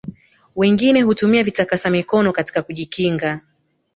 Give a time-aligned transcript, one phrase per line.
[0.55, 3.41] wengine hutumia vitakasa mikono katika kujikinga